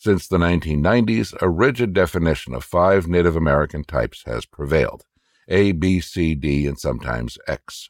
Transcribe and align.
Since 0.00 0.28
the 0.28 0.38
1990s, 0.38 1.34
a 1.42 1.50
rigid 1.50 1.92
definition 1.92 2.54
of 2.54 2.64
five 2.64 3.06
Native 3.06 3.36
American 3.36 3.84
types 3.84 4.22
has 4.24 4.46
prevailed 4.46 5.04
A, 5.46 5.72
B, 5.72 6.00
C, 6.00 6.34
D, 6.34 6.66
and 6.66 6.78
sometimes 6.78 7.36
X. 7.46 7.86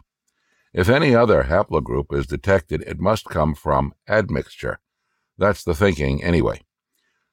If 0.74 0.88
any 0.88 1.14
other 1.14 1.44
haplogroup 1.44 2.12
is 2.12 2.26
detected, 2.26 2.82
it 2.82 2.98
must 2.98 3.26
come 3.26 3.54
from 3.54 3.94
admixture. 4.08 4.80
That's 5.38 5.62
the 5.62 5.72
thinking, 5.72 6.20
anyway. 6.24 6.62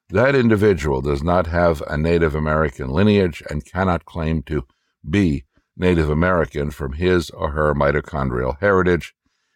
That 0.10 0.36
individual 0.36 1.02
does 1.02 1.24
not 1.24 1.48
have 1.48 1.82
a 1.88 1.98
Native 1.98 2.36
American 2.36 2.90
lineage 2.90 3.42
and 3.50 3.66
cannot 3.66 4.06
claim 4.06 4.44
to 4.44 4.68
be 5.10 5.46
Native 5.76 6.12
American 6.12 6.70
from 6.70 6.94
his 6.94 7.32
or 7.32 7.50
her 7.50 7.74
mitochondrial 7.74 8.60
heritage 8.60 9.16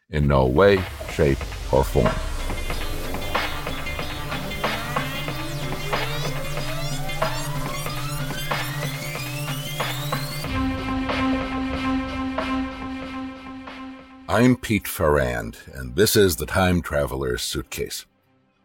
in 0.10 0.28
no 0.28 0.48
way, 0.48 0.84
shape, 1.12 1.40
or 1.72 1.84
form. 1.84 2.31
I'm 14.32 14.56
Pete 14.56 14.88
Farrand, 14.88 15.58
and 15.74 15.98
this 15.98 16.16
is 16.16 16.38
the 16.38 16.46
Time 16.46 16.82
Traveler's 16.82 17.42
Suitcase. 17.42 18.06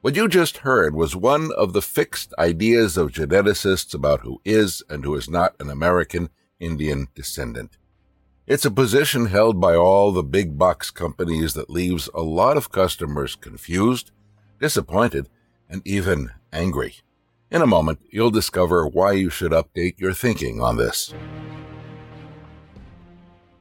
What 0.00 0.14
you 0.14 0.28
just 0.28 0.58
heard 0.58 0.94
was 0.94 1.16
one 1.16 1.50
of 1.56 1.72
the 1.72 1.82
fixed 1.82 2.32
ideas 2.38 2.96
of 2.96 3.10
geneticists 3.10 3.92
about 3.92 4.20
who 4.20 4.40
is 4.44 4.84
and 4.88 5.02
who 5.02 5.16
is 5.16 5.28
not 5.28 5.56
an 5.58 5.68
American 5.68 6.30
Indian 6.60 7.08
descendant. 7.16 7.78
It's 8.46 8.64
a 8.64 8.70
position 8.70 9.26
held 9.26 9.60
by 9.60 9.74
all 9.74 10.12
the 10.12 10.22
big 10.22 10.56
box 10.56 10.92
companies 10.92 11.54
that 11.54 11.68
leaves 11.68 12.08
a 12.14 12.22
lot 12.22 12.56
of 12.56 12.70
customers 12.70 13.34
confused, 13.34 14.12
disappointed, 14.60 15.28
and 15.68 15.82
even 15.84 16.30
angry. 16.52 16.94
In 17.50 17.60
a 17.60 17.66
moment, 17.66 17.98
you'll 18.08 18.30
discover 18.30 18.86
why 18.86 19.14
you 19.14 19.30
should 19.30 19.50
update 19.50 19.98
your 19.98 20.12
thinking 20.14 20.62
on 20.62 20.76
this. 20.76 21.12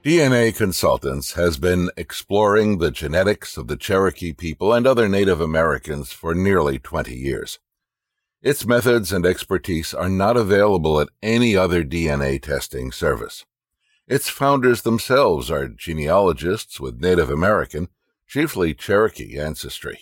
DNA 0.06 0.56
Consultants 0.56 1.34
has 1.34 1.58
been 1.58 1.89
exploring 1.98 2.78
the 2.78 2.92
genetics 2.92 3.58
of 3.58 3.67
the 3.67 3.75
Cherokee 3.75 4.34
people 4.34 4.72
and 4.72 4.86
other 4.86 5.09
Native 5.09 5.42
Americans 5.42 6.12
for 6.12 6.36
nearly 6.36 6.78
20 6.78 7.16
years. 7.16 7.58
Its 8.39 8.67
methods 8.67 9.12
and 9.12 9.25
expertise 9.25 9.95
are 9.95 10.08
not 10.08 10.38
available 10.38 11.02
at 11.02 11.09
any 11.23 11.58
other 11.58 11.84
DNA 11.84 12.39
testing 12.39 12.92
service. 12.92 13.45
Its 14.08 14.30
founders 14.30 14.84
themselves 14.84 15.50
are 15.50 15.67
genealogists 15.67 16.80
with 16.80 17.02
Native 17.02 17.31
American, 17.31 17.88
chiefly 18.28 18.75
Cherokee 18.75 19.40
ancestry. 19.40 20.02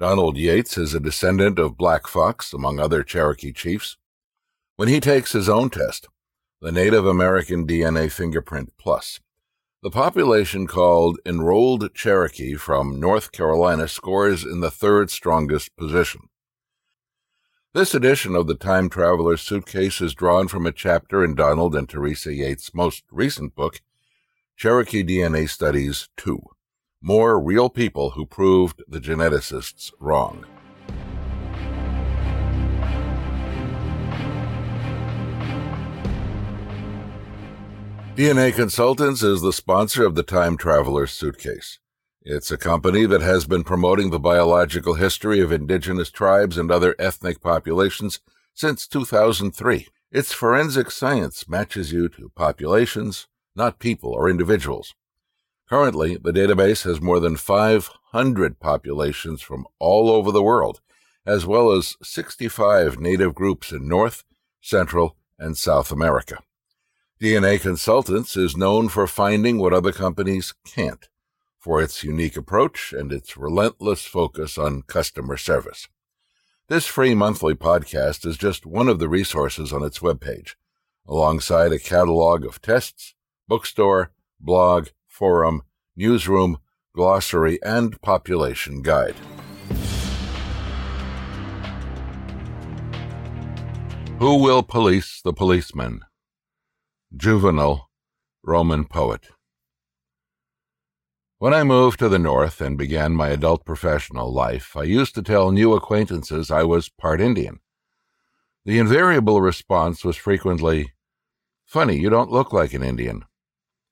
Donald 0.00 0.38
Yates 0.38 0.78
is 0.78 0.94
a 0.94 1.00
descendant 1.00 1.58
of 1.58 1.76
Black 1.76 2.06
Fox, 2.06 2.54
among 2.54 2.80
other 2.80 3.02
Cherokee 3.02 3.52
chiefs. 3.52 3.98
When 4.76 4.88
he 4.88 5.00
takes 5.00 5.32
his 5.32 5.50
own 5.50 5.68
test, 5.68 6.08
the 6.60 6.72
Native 6.72 7.06
American 7.06 7.64
DNA 7.68 8.10
Fingerprint 8.10 8.72
Plus. 8.78 9.20
The 9.80 9.90
population 9.90 10.66
called 10.66 11.20
Enrolled 11.24 11.94
Cherokee 11.94 12.56
from 12.56 12.98
North 12.98 13.30
Carolina 13.30 13.86
scores 13.86 14.44
in 14.44 14.58
the 14.58 14.70
third 14.70 15.08
strongest 15.08 15.76
position. 15.76 16.22
This 17.74 17.94
edition 17.94 18.34
of 18.34 18.48
the 18.48 18.56
Time 18.56 18.90
Traveler's 18.90 19.40
Suitcase 19.40 20.00
is 20.00 20.14
drawn 20.14 20.48
from 20.48 20.66
a 20.66 20.72
chapter 20.72 21.24
in 21.24 21.36
Donald 21.36 21.76
and 21.76 21.88
Teresa 21.88 22.34
Yates' 22.34 22.74
most 22.74 23.04
recent 23.12 23.54
book, 23.54 23.80
Cherokee 24.56 25.04
DNA 25.04 25.48
Studies 25.48 26.08
2 26.16 26.42
More 27.00 27.40
Real 27.40 27.70
People 27.70 28.10
Who 28.10 28.26
Proved 28.26 28.82
the 28.88 28.98
Geneticists 28.98 29.92
Wrong. 30.00 30.44
DNA 38.18 38.52
Consultants 38.52 39.22
is 39.22 39.42
the 39.42 39.52
sponsor 39.52 40.04
of 40.04 40.16
the 40.16 40.24
Time 40.24 40.56
Traveler's 40.56 41.12
Suitcase. 41.12 41.78
It's 42.20 42.50
a 42.50 42.58
company 42.58 43.06
that 43.06 43.20
has 43.20 43.46
been 43.46 43.62
promoting 43.62 44.10
the 44.10 44.18
biological 44.18 44.94
history 44.94 45.38
of 45.38 45.52
indigenous 45.52 46.10
tribes 46.10 46.58
and 46.58 46.68
other 46.68 46.96
ethnic 46.98 47.40
populations 47.40 48.18
since 48.54 48.88
2003. 48.88 49.86
Its 50.10 50.32
forensic 50.32 50.90
science 50.90 51.48
matches 51.48 51.92
you 51.92 52.08
to 52.08 52.32
populations, 52.34 53.28
not 53.54 53.78
people 53.78 54.10
or 54.10 54.28
individuals. 54.28 54.96
Currently, 55.68 56.16
the 56.16 56.32
database 56.32 56.82
has 56.82 57.00
more 57.00 57.20
than 57.20 57.36
500 57.36 58.58
populations 58.58 59.42
from 59.42 59.64
all 59.78 60.10
over 60.10 60.32
the 60.32 60.42
world, 60.42 60.80
as 61.24 61.46
well 61.46 61.70
as 61.70 61.96
65 62.02 62.98
native 62.98 63.36
groups 63.36 63.70
in 63.70 63.86
North, 63.86 64.24
Central, 64.60 65.14
and 65.38 65.56
South 65.56 65.92
America. 65.92 66.38
DNA 67.20 67.60
Consultants 67.60 68.36
is 68.36 68.56
known 68.56 68.88
for 68.88 69.08
finding 69.08 69.58
what 69.58 69.72
other 69.72 69.90
companies 69.90 70.54
can't, 70.64 71.08
for 71.58 71.82
its 71.82 72.04
unique 72.04 72.36
approach 72.36 72.92
and 72.92 73.12
its 73.12 73.36
relentless 73.36 74.04
focus 74.04 74.56
on 74.56 74.82
customer 74.82 75.36
service. 75.36 75.88
This 76.68 76.86
free 76.86 77.16
monthly 77.16 77.56
podcast 77.56 78.24
is 78.24 78.36
just 78.36 78.64
one 78.64 78.86
of 78.86 79.00
the 79.00 79.08
resources 79.08 79.72
on 79.72 79.82
its 79.82 79.98
webpage, 79.98 80.54
alongside 81.08 81.72
a 81.72 81.80
catalog 81.80 82.44
of 82.44 82.62
tests, 82.62 83.14
bookstore, 83.48 84.12
blog, 84.38 84.90
forum, 85.08 85.62
newsroom, 85.96 86.58
glossary, 86.94 87.60
and 87.64 88.00
population 88.00 88.80
guide. 88.80 89.16
Who 94.20 94.36
will 94.40 94.62
police 94.62 95.20
the 95.20 95.32
policeman? 95.32 96.02
Juvenal, 97.16 97.88
Roman 98.44 98.84
poet. 98.84 99.28
When 101.38 101.54
I 101.54 101.64
moved 101.64 101.98
to 102.00 102.08
the 102.10 102.18
North 102.18 102.60
and 102.60 102.76
began 102.76 103.14
my 103.14 103.28
adult 103.28 103.64
professional 103.64 104.30
life, 104.30 104.76
I 104.76 104.82
used 104.82 105.14
to 105.14 105.22
tell 105.22 105.50
new 105.50 105.72
acquaintances 105.72 106.50
I 106.50 106.64
was 106.64 106.90
part 106.90 107.22
Indian. 107.22 107.60
The 108.66 108.78
invariable 108.78 109.40
response 109.40 110.04
was 110.04 110.16
frequently, 110.16 110.92
Funny, 111.64 111.98
you 111.98 112.10
don't 112.10 112.30
look 112.30 112.52
like 112.52 112.74
an 112.74 112.82
Indian. 112.82 113.24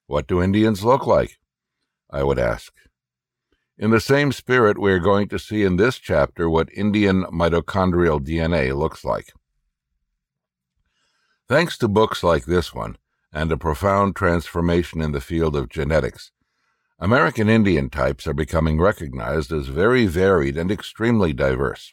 What 0.07 0.27
do 0.27 0.43
Indians 0.43 0.85
look 0.85 1.07
like? 1.07 1.39
I 2.11 2.23
would 2.23 2.39
ask. 2.39 2.71
In 3.79 3.93
the 3.93 4.01
same 4.01 4.31
spirit, 4.31 4.79
we 4.79 4.93
are 4.93 4.99
going 4.99 5.29
to 5.29 5.39
see 5.39 5.63
in 5.63 5.77
this 5.77 5.97
chapter 5.97 6.51
what 6.51 6.69
Indian 6.75 7.25
mitochondrial 7.33 8.21
DNA 8.21 8.77
looks 8.77 9.07
like. 9.07 9.33
Thanks 11.49 11.79
to 11.79 11.89
books 11.89 12.23
like 12.23 12.45
this 12.45 12.75
one, 12.75 12.99
and 13.37 13.53
a 13.53 13.57
profound 13.59 14.17
transformation 14.17 15.03
in 15.03 15.13
the 15.13 15.21
field 15.21 15.55
of 15.55 15.69
genetics, 15.69 16.31
American 16.99 17.51
Indian 17.51 17.91
types 17.91 18.27
are 18.27 18.33
becoming 18.33 18.81
recognized 18.81 19.53
as 19.53 19.67
very 19.67 20.07
varied 20.07 20.57
and 20.57 20.71
extremely 20.71 21.35
diverse. 21.35 21.93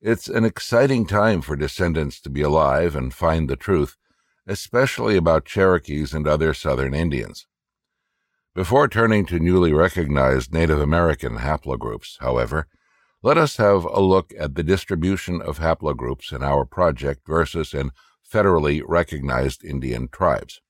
It's 0.00 0.26
an 0.26 0.46
exciting 0.46 1.06
time 1.06 1.42
for 1.42 1.54
descendants 1.54 2.18
to 2.22 2.30
be 2.30 2.40
alive 2.40 2.96
and 2.96 3.12
find 3.12 3.50
the 3.50 3.56
truth, 3.56 3.96
especially 4.46 5.18
about 5.18 5.44
Cherokees 5.44 6.14
and 6.14 6.26
other 6.26 6.54
Southern 6.54 6.94
Indians. 6.94 7.46
Before 8.54 8.88
turning 8.88 9.26
to 9.26 9.38
newly 9.38 9.74
recognized 9.74 10.54
Native 10.54 10.80
American 10.80 11.36
haplogroups, 11.36 12.16
however, 12.20 12.68
let 13.22 13.36
us 13.36 13.58
have 13.58 13.84
a 13.84 14.00
look 14.00 14.32
at 14.38 14.54
the 14.54 14.62
distribution 14.62 15.42
of 15.42 15.58
haplogroups 15.58 16.32
in 16.32 16.42
our 16.42 16.64
project 16.64 17.26
versus 17.26 17.74
in 17.74 17.90
federally 18.32 18.82
recognized 18.86 19.64
Indian 19.64 20.08
tribes. 20.08 20.60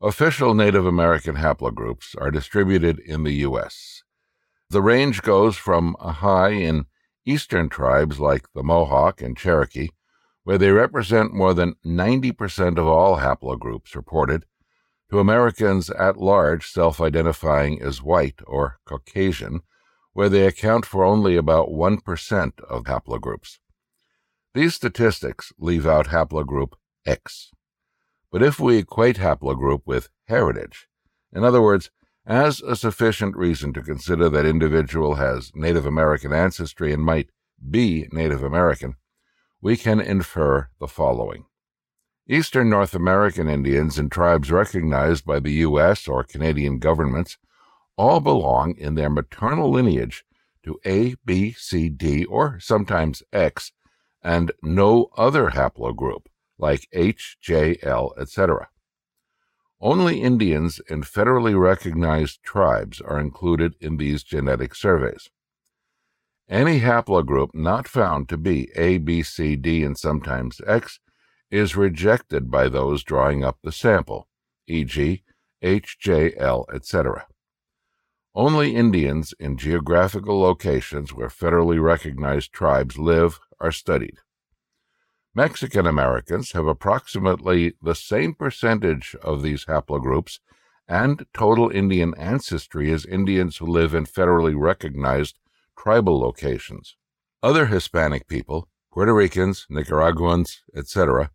Official 0.00 0.54
Native 0.54 0.86
American 0.86 1.36
haplogroups 1.36 2.16
are 2.20 2.30
distributed 2.30 2.98
in 2.98 3.22
the 3.22 3.34
U.S. 3.46 4.02
The 4.70 4.82
range 4.82 5.22
goes 5.22 5.56
from 5.56 5.96
a 6.00 6.12
high 6.12 6.50
in 6.50 6.86
eastern 7.24 7.68
tribes 7.68 8.18
like 8.18 8.52
the 8.52 8.62
Mohawk 8.62 9.22
and 9.22 9.36
Cherokee, 9.36 9.90
where 10.44 10.58
they 10.58 10.72
represent 10.72 11.32
more 11.32 11.54
than 11.54 11.76
90% 11.86 12.78
of 12.78 12.86
all 12.86 13.18
haplogroups 13.18 13.94
reported, 13.94 14.44
to 15.10 15.20
Americans 15.20 15.90
at 15.90 16.16
large 16.16 16.66
self 16.66 17.00
identifying 17.00 17.80
as 17.82 18.02
white 18.02 18.40
or 18.46 18.78
Caucasian, 18.86 19.60
where 20.14 20.28
they 20.28 20.46
account 20.46 20.86
for 20.86 21.04
only 21.04 21.36
about 21.36 21.68
1% 21.68 22.60
of 22.62 22.84
haplogroups. 22.84 23.58
These 24.54 24.74
statistics 24.74 25.52
leave 25.58 25.86
out 25.86 26.08
haplogroup 26.08 26.72
X. 27.06 27.50
But 28.30 28.42
if 28.42 28.58
we 28.58 28.78
equate 28.78 29.16
haplogroup 29.16 29.82
with 29.84 30.08
heritage, 30.26 30.88
in 31.32 31.44
other 31.44 31.60
words, 31.60 31.90
as 32.24 32.60
a 32.60 32.76
sufficient 32.76 33.36
reason 33.36 33.72
to 33.72 33.82
consider 33.82 34.28
that 34.28 34.46
individual 34.46 35.16
has 35.16 35.50
Native 35.54 35.84
American 35.84 36.32
ancestry 36.32 36.92
and 36.92 37.02
might 37.02 37.30
be 37.70 38.08
Native 38.12 38.42
American, 38.42 38.94
we 39.60 39.76
can 39.76 40.00
infer 40.00 40.68
the 40.78 40.88
following. 40.88 41.46
Eastern 42.28 42.70
North 42.70 42.94
American 42.94 43.48
Indians 43.48 43.98
and 43.98 44.10
tribes 44.10 44.50
recognized 44.50 45.24
by 45.24 45.40
the 45.40 45.52
U.S. 45.66 46.06
or 46.06 46.22
Canadian 46.22 46.78
governments 46.78 47.36
all 47.96 48.20
belong 48.20 48.76
in 48.78 48.94
their 48.94 49.10
maternal 49.10 49.70
lineage 49.70 50.24
to 50.64 50.78
A, 50.86 51.16
B, 51.24 51.52
C, 51.52 51.88
D, 51.88 52.24
or 52.24 52.58
sometimes 52.60 53.22
X 53.32 53.72
and 54.22 54.52
no 54.62 55.10
other 55.16 55.50
haplogroup 55.50 56.26
like 56.62 56.88
H, 56.92 57.36
J, 57.42 57.76
L, 57.82 58.14
etc. 58.16 58.68
Only 59.80 60.22
Indians 60.22 60.80
and 60.88 61.02
federally 61.02 61.60
recognized 61.60 62.44
tribes 62.44 63.00
are 63.00 63.18
included 63.18 63.74
in 63.80 63.96
these 63.96 64.22
genetic 64.22 64.76
surveys. 64.76 65.28
Any 66.48 66.78
haplogroup 66.80 67.50
not 67.52 67.88
found 67.88 68.28
to 68.28 68.36
be 68.36 68.70
A, 68.76 68.98
B, 68.98 69.24
C, 69.24 69.56
D, 69.56 69.82
and 69.82 69.98
sometimes 69.98 70.60
X 70.64 71.00
is 71.50 71.76
rejected 71.76 72.48
by 72.48 72.68
those 72.68 73.02
drawing 73.02 73.42
up 73.42 73.58
the 73.62 73.72
sample, 73.72 74.28
e.g., 74.68 75.24
H, 75.62 75.98
J, 76.00 76.32
L, 76.36 76.64
etc. 76.72 77.26
Only 78.34 78.76
Indians 78.76 79.34
in 79.40 79.56
geographical 79.56 80.40
locations 80.40 81.12
where 81.12 81.28
federally 81.28 81.82
recognized 81.82 82.52
tribes 82.52 82.98
live 82.98 83.40
are 83.60 83.72
studied. 83.72 84.18
Mexican 85.34 85.86
Americans 85.86 86.52
have 86.52 86.66
approximately 86.66 87.72
the 87.80 87.94
same 87.94 88.34
percentage 88.34 89.16
of 89.22 89.42
these 89.42 89.64
haplogroups 89.64 90.40
and 90.86 91.24
total 91.32 91.70
Indian 91.70 92.12
ancestry 92.18 92.92
as 92.92 93.06
Indians 93.06 93.56
who 93.56 93.66
live 93.66 93.94
in 93.94 94.04
federally 94.04 94.54
recognized 94.54 95.38
tribal 95.78 96.20
locations. 96.20 96.96
Other 97.42 97.66
Hispanic 97.66 98.28
people, 98.28 98.68
Puerto 98.92 99.14
Ricans, 99.14 99.66
Nicaraguans, 99.70 100.62
etc., 100.76 101.30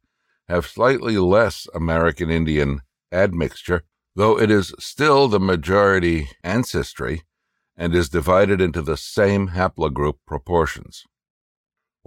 have 0.47 0.67
slightly 0.67 1.17
less 1.17 1.67
American 1.73 2.29
Indian 2.29 2.81
admixture, 3.11 3.81
though 4.15 4.39
it 4.39 4.51
is 4.51 4.75
still 4.77 5.27
the 5.27 5.39
majority 5.39 6.29
ancestry 6.43 7.23
and 7.75 7.95
is 7.95 8.09
divided 8.09 8.61
into 8.61 8.83
the 8.83 8.97
same 8.97 9.49
haplogroup 9.49 10.17
proportions. 10.27 11.03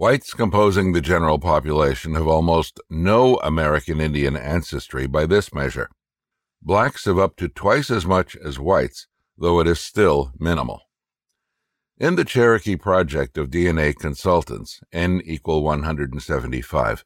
Whites 0.01 0.33
composing 0.33 0.93
the 0.93 0.99
general 0.99 1.37
population 1.37 2.15
have 2.15 2.25
almost 2.25 2.79
no 2.89 3.35
American 3.43 4.01
Indian 4.01 4.35
ancestry 4.35 5.05
by 5.05 5.27
this 5.27 5.53
measure. 5.53 5.91
Blacks 6.59 7.05
have 7.05 7.19
up 7.19 7.35
to 7.35 7.47
twice 7.47 7.91
as 7.91 8.03
much 8.03 8.35
as 8.35 8.57
whites, 8.57 9.05
though 9.37 9.59
it 9.59 9.67
is 9.67 9.79
still 9.79 10.31
minimal. 10.39 10.81
In 11.99 12.15
the 12.15 12.25
Cherokee 12.25 12.77
project 12.77 13.37
of 13.37 13.51
DNA 13.51 13.95
consultants, 13.95 14.81
N 14.91 15.21
equal 15.23 15.61
175, 15.61 17.05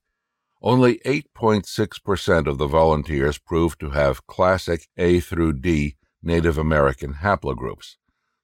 only 0.62 1.00
8.6% 1.00 2.48
of 2.48 2.57
the 2.57 2.68
volunteers 2.68 3.38
proved 3.38 3.77
to 3.81 3.89
have 3.89 4.25
classic 4.25 4.88
A 4.95 5.19
through 5.19 5.59
D 5.59 5.98
Native 6.24 6.57
American 6.57 7.15
haplogroups, 7.15 7.98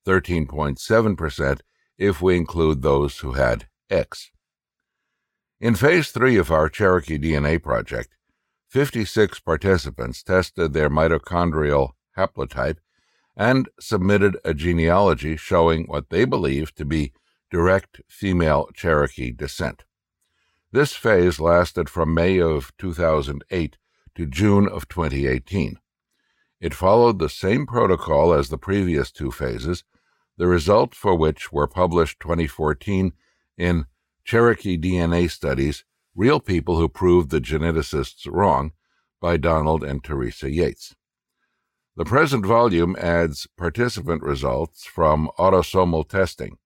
13.7% 0.06 1.62
if 1.97 2.21
we 2.21 2.36
include 2.36 2.81
those 2.81 3.19
who 3.19 3.31
had 3.31 3.69
X. 3.89 4.30
In 5.61 5.75
phase 5.75 6.09
three 6.09 6.37
of 6.37 6.49
our 6.49 6.69
Cherokee 6.69 7.19
DNA 7.19 7.61
project, 7.61 8.15
56 8.69 9.41
participants 9.41 10.23
tested 10.23 10.73
their 10.73 10.89
mitochondrial 10.89 11.91
haplotype 12.17 12.77
and 13.37 13.69
submitted 13.79 14.37
a 14.43 14.55
genealogy 14.55 15.37
showing 15.37 15.85
what 15.85 16.09
they 16.09 16.25
believed 16.25 16.75
to 16.77 16.85
be 16.85 17.13
direct 17.51 18.01
female 18.07 18.69
Cherokee 18.73 19.31
descent. 19.31 19.83
This 20.71 20.93
phase 20.93 21.39
lasted 21.39 21.89
from 21.89 22.11
May 22.11 22.39
of 22.39 22.75
2008 22.79 23.77
to 24.15 24.25
June 24.25 24.67
of 24.67 24.87
2018. 24.87 25.77
It 26.59 26.73
followed 26.73 27.19
the 27.19 27.29
same 27.29 27.67
protocol 27.67 28.33
as 28.33 28.49
the 28.49 28.57
previous 28.57 29.11
two 29.11 29.29
phases, 29.29 29.83
the 30.37 30.47
results 30.47 30.97
for 30.97 31.15
which 31.15 31.51
were 31.51 31.67
published 31.67 32.19
2014 32.19 33.13
in 33.59 33.85
Cherokee 34.23 34.77
DNA 34.77 35.29
Studies 35.29 35.83
Real 36.15 36.39
People 36.39 36.77
Who 36.77 36.89
Proved 36.89 37.29
the 37.29 37.41
Geneticists 37.41 38.27
Wrong 38.29 38.71
by 39.19 39.38
Donald 39.38 39.83
and 39.83 40.03
Teresa 40.03 40.50
Yates. 40.50 40.95
The 41.95 42.06
present 42.06 42.45
volume 42.45 42.95
adds 43.00 43.47
participant 43.57 44.23
results 44.23 44.85
from 44.85 45.29
autosomal 45.38 46.07
testing. 46.07 46.57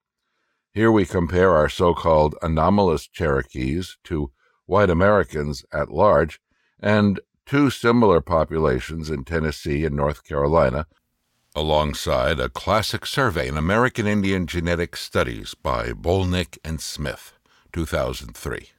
Here 0.72 0.92
we 0.92 1.06
compare 1.06 1.56
our 1.56 1.70
so 1.70 1.94
called 1.94 2.36
anomalous 2.42 3.08
Cherokees 3.08 3.98
to 4.06 4.32
white 4.66 4.90
Americans 4.90 5.66
at 5.72 5.92
large 5.92 6.40
and 6.80 7.20
two 7.46 7.70
similar 7.70 8.22
populations 8.22 9.10
in 9.10 9.24
Tennessee 9.24 9.86
and 9.86 9.96
North 9.96 10.24
Carolina, 10.24 10.88
alongside 11.56 12.40
a 12.40 12.50
classic 12.50 13.06
survey 13.06 13.48
in 13.48 13.58
American 13.58 14.08
Indian 14.08 14.46
Genetic 14.46 14.96
Studies 14.96 15.54
by 15.54 15.92
Bolnick 15.92 16.58
and 16.64 16.82
Smith. 16.82 17.35
2003. 17.76 18.70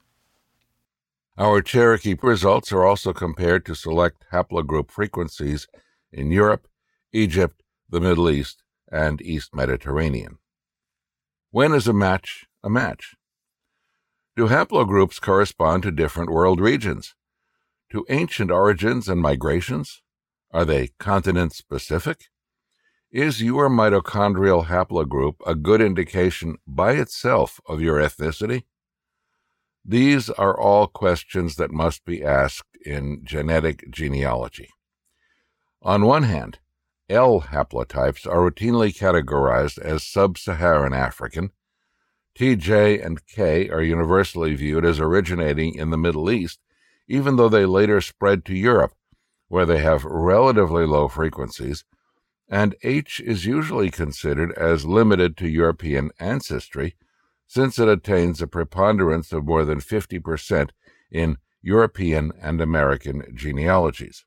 Our 1.37 1.61
Cherokee 1.61 2.15
results 2.19 2.71
are 2.71 2.83
also 2.83 3.13
compared 3.13 3.63
to 3.67 3.75
select 3.75 4.25
haplogroup 4.33 4.89
frequencies 4.89 5.67
in 6.11 6.31
Europe, 6.31 6.67
Egypt, 7.13 7.61
the 7.87 8.01
Middle 8.01 8.27
East, 8.27 8.63
and 8.91 9.21
East 9.21 9.53
Mediterranean. 9.53 10.39
When 11.51 11.75
is 11.75 11.87
a 11.87 11.93
match 11.93 12.47
a 12.63 12.71
match? 12.71 13.13
Do 14.35 14.47
haplogroups 14.47 15.21
correspond 15.21 15.83
to 15.83 15.91
different 15.91 16.31
world 16.31 16.59
regions? 16.59 17.13
To 17.91 18.03
ancient 18.09 18.49
origins 18.49 19.07
and 19.07 19.21
migrations? 19.21 20.01
Are 20.51 20.65
they 20.65 20.89
continent 20.97 21.53
specific? 21.53 22.29
Is 23.11 23.43
your 23.43 23.69
mitochondrial 23.69 24.65
haplogroup 24.65 25.35
a 25.45 25.53
good 25.53 25.81
indication 25.81 26.57
by 26.65 26.93
itself 26.93 27.59
of 27.67 27.79
your 27.79 27.99
ethnicity? 27.99 28.63
These 29.89 30.29
are 30.31 30.59
all 30.59 30.87
questions 30.87 31.55
that 31.55 31.71
must 31.71 32.03
be 32.03 32.21
asked 32.21 32.75
in 32.85 33.21
genetic 33.23 33.89
genealogy. 33.89 34.67
On 35.81 36.03
one 36.03 36.23
hand, 36.23 36.59
L 37.07 37.39
haplotypes 37.39 38.27
are 38.27 38.51
routinely 38.51 38.93
categorized 38.93 39.79
as 39.79 40.03
sub 40.03 40.37
Saharan 40.37 40.91
African. 40.91 41.51
TJ 42.37 43.03
and 43.03 43.25
K 43.27 43.69
are 43.69 43.81
universally 43.81 44.55
viewed 44.55 44.83
as 44.83 44.99
originating 44.99 45.75
in 45.75 45.89
the 45.89 45.97
Middle 45.97 46.29
East, 46.29 46.59
even 47.07 47.37
though 47.37 47.47
they 47.47 47.65
later 47.65 48.01
spread 48.01 48.43
to 48.43 48.55
Europe, 48.55 48.93
where 49.47 49.65
they 49.65 49.77
have 49.77 50.03
relatively 50.03 50.85
low 50.85 51.07
frequencies, 51.07 51.85
and 52.49 52.75
H 52.83 53.21
is 53.21 53.45
usually 53.45 53.89
considered 53.89 54.51
as 54.57 54.85
limited 54.85 55.37
to 55.37 55.47
European 55.47 56.11
ancestry 56.19 56.97
since 57.47 57.79
it 57.79 57.87
attains 57.87 58.41
a 58.41 58.47
preponderance 58.47 59.31
of 59.31 59.45
more 59.45 59.65
than 59.65 59.79
50% 59.79 60.69
in 61.11 61.37
European 61.61 62.31
and 62.41 62.61
American 62.61 63.23
genealogies. 63.33 64.23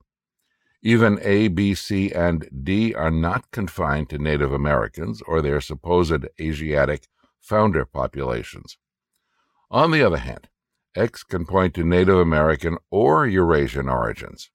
Even 0.82 1.18
A, 1.22 1.48
B, 1.48 1.74
C, 1.74 2.10
and 2.10 2.48
D 2.64 2.94
are 2.94 3.10
not 3.10 3.50
confined 3.50 4.08
to 4.08 4.18
Native 4.18 4.52
Americans 4.52 5.22
or 5.26 5.42
their 5.42 5.60
supposed 5.60 6.26
Asiatic 6.40 7.06
founder 7.38 7.84
populations. 7.84 8.78
On 9.70 9.90
the 9.90 10.02
other 10.02 10.16
hand, 10.16 10.48
X 10.96 11.22
can 11.22 11.44
point 11.44 11.74
to 11.74 11.84
Native 11.84 12.18
American 12.18 12.78
or 12.90 13.26
Eurasian 13.26 13.88
origins. 13.88 14.50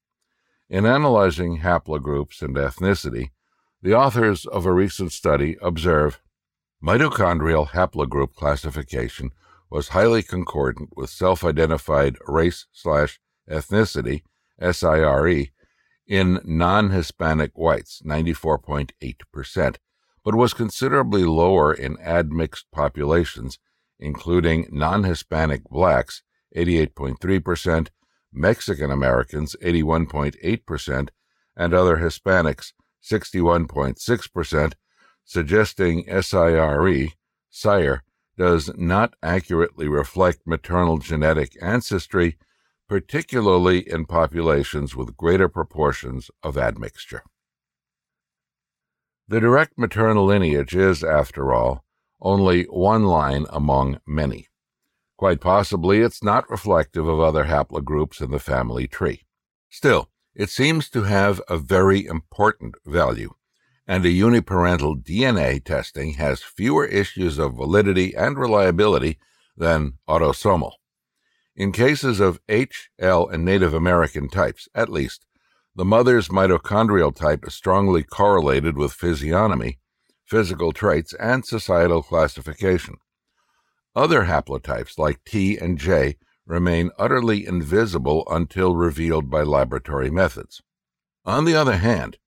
In 0.70 0.86
analyzing 0.86 1.60
haplogroups 1.60 2.42
and 2.42 2.56
ethnicity, 2.56 3.30
the 3.82 3.94
authors 3.94 4.46
of 4.48 4.66
a 4.66 4.74
recent 4.74 5.12
study 5.12 5.58
observe 5.62 6.20
Mitochondrial 6.84 7.70
haplogroup 7.70 8.34
classification 8.34 9.32
was 9.70 9.89
highly 9.89 10.22
concordant 10.22 10.89
with 10.96 11.10
self 11.10 11.44
identified 11.44 12.17
race 12.27 12.67
slash 12.72 13.20
ethnicity, 13.50 14.22
SIRE, 14.60 15.48
in 16.08 16.39
non 16.44 16.91
Hispanic 16.91 17.51
whites, 17.58 18.01
94.8%, 18.05 19.75
but 20.24 20.36
was 20.36 20.53
considerably 20.53 21.24
lower 21.24 21.74
in 21.74 21.98
admixed 22.00 22.65
populations, 22.72 23.58
including 24.00 24.67
non 24.72 25.03
Hispanic 25.03 25.63
blacks, 25.65 26.24
88.3%, 26.55 27.88
Mexican 28.32 28.91
Americans, 28.91 29.55
81.8%, 29.62 31.10
and 31.58 31.74
other 31.74 31.98
Hispanics, 31.98 32.74
61.6%, 33.03 34.74
suggesting 35.25 36.05
SIRE, 36.22 37.10
sire, 37.50 38.03
does 38.38 38.72
not 38.77 39.15
accurately 39.24 39.88
reflect 39.88 40.46
maternal 40.46 40.98
genetic 40.98 41.58
ancestry, 41.62 42.38
particularly 42.88 43.89
in 43.89 44.05
populations 44.05 44.96
with 44.96 45.17
greater 45.17 45.50
proportions 45.50 46.29
of 46.44 46.58
admixture. 46.58 47.24
The 49.27 49.39
direct 49.39 49.77
maternal 49.77 50.25
lineage 50.25 50.75
is, 50.75 51.03
after 51.03 51.51
all, 51.51 51.84
only 52.22 52.65
one 52.65 53.05
line 53.05 53.46
among 53.50 54.00
many. 54.05 54.48
Quite 55.17 55.41
possibly 55.41 56.01
it's 56.01 56.24
not 56.24 56.50
reflective 56.50 57.08
of 57.08 57.20
other 57.20 57.46
haplogroups 57.46 58.22
in 58.22 58.32
the 58.32 58.39
family 58.39 58.88
tree. 58.88 59.24
Still, 59.70 60.10
it 60.36 60.50
seems 60.50 60.89
to 60.89 61.03
have 61.03 61.41
a 61.48 61.58
very 61.58 62.05
important 62.05 62.75
value 62.86 63.34
and 63.88 64.06
a 64.06 64.10
uniparental 64.10 65.01
DNA 65.01 65.63
testing 65.63 66.13
has 66.13 66.42
fewer 66.42 66.86
issues 66.86 67.38
of 67.38 67.56
validity 67.56 68.15
and 68.15 68.38
reliability 68.38 69.20
than 69.56 69.94
autosomal. 70.08 70.74
In 71.56 71.72
cases 71.72 72.20
of 72.20 72.39
H, 72.50 72.89
L, 73.00 73.27
and 73.27 73.46
Native 73.46 73.74
American 73.74 74.27
types, 74.27 74.68
at 74.75 74.89
least, 74.89 75.25
the 75.75 75.86
mother's 75.86 76.30
mitochondrial 76.30 77.15
type 77.15 77.46
is 77.48 77.54
strongly 77.54 78.04
correlated 78.04 78.77
with 78.77 78.94
physiognomy, 78.94 79.80
physical 80.25 80.72
traits, 80.72 81.13
and 81.13 81.46
societal 81.46 82.01
classification. 82.01 82.96
Other 83.96 84.24
haplotypes, 84.24 84.98
like 84.98 85.24
T 85.25 85.58
and 85.58 85.77
J, 85.77 86.18
remain 86.46 86.92
utterly 86.98 87.46
invisible 87.46 88.27
until 88.30 88.75
revealed 88.75 89.30
by 89.30 89.44
laboratory 89.44 90.10
methods. 90.10 90.62
On 91.24 91.46
the 91.46 91.56
other 91.56 91.77
hand, 91.77 92.18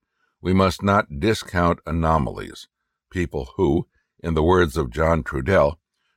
we 0.41 0.53
must 0.53 0.83
not 0.83 1.21
discount 1.21 1.81
anomalies, 1.87 2.69
people 3.11 3.51
who, 3.57 3.87
in 4.21 4.35
the 4.35 4.43
words 4.43 4.77
of 4.77 4.91
John 4.91 5.23
Trudell, 5.23 5.77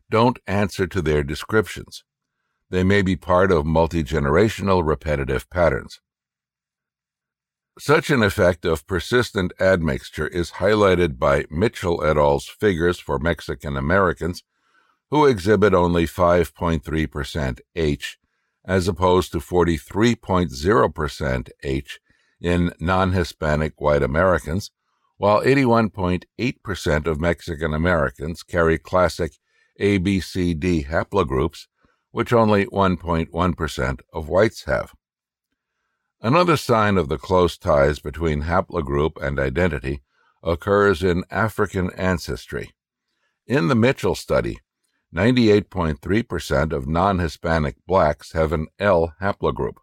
don't 0.09 0.39
answer 0.45 0.87
to 0.87 1.01
their 1.01 1.23
descriptions. 1.23 2.03
They 2.69 2.83
may 2.83 3.01
be 3.01 3.15
part 3.15 3.51
of 3.51 3.65
multi 3.65 4.03
generational 4.03 4.85
repetitive 4.85 5.49
patterns. 5.49 5.99
Such 7.79 8.09
an 8.09 8.21
effect 8.21 8.65
of 8.65 8.85
persistent 8.85 9.53
admixture 9.59 10.27
is 10.27 10.51
highlighted 10.51 11.17
by 11.17 11.45
Mitchell 11.49 12.03
et 12.03 12.17
al.'s 12.17 12.47
figures 12.47 12.99
for 12.99 13.17
Mexican 13.17 13.77
Americans, 13.77 14.43
who 15.09 15.25
exhibit 15.25 15.73
only 15.73 16.05
5.3% 16.05 17.59
H, 17.75 18.17
as 18.63 18.87
opposed 18.87 19.31
to 19.31 19.39
43.0% 19.39 21.49
H 21.63 21.99
in 22.41 22.73
non 22.79 23.13
Hispanic 23.13 23.79
white 23.79 24.03
Americans, 24.03 24.71
while 25.17 25.41
81.8% 25.41 27.07
of 27.07 27.21
Mexican 27.21 27.73
Americans 27.73 28.43
carry 28.43 28.77
classic 28.77 29.33
ABCD 29.79 30.87
haplogroups 30.87 31.67
which 32.11 32.33
only 32.33 32.65
1.1% 32.67 33.99
of 34.13 34.27
whites 34.29 34.65
have. 34.65 34.93
Another 36.21 36.57
sign 36.57 36.97
of 36.97 37.09
the 37.09 37.17
close 37.17 37.57
ties 37.57 37.99
between 37.99 38.43
haplogroup 38.43 39.21
and 39.21 39.39
identity 39.39 40.03
occurs 40.43 41.01
in 41.01 41.23
African 41.31 41.89
ancestry. 41.93 42.71
In 43.47 43.69
the 43.69 43.75
Mitchell 43.75 44.15
study, 44.15 44.59
98.3% 45.15 46.71
of 46.71 46.87
non 46.87 47.19
Hispanic 47.19 47.75
blacks 47.87 48.33
have 48.33 48.53
an 48.53 48.67
L 48.79 49.13
haplogroup. 49.21 49.77